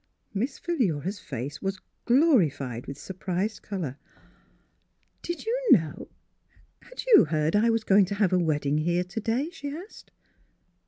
[0.33, 3.99] Miss Philura's face was glorified with surprised colour."
[5.21, 6.07] Did you know—
[6.89, 10.09] had you heard I was going to have a wedding here to day?" she asked.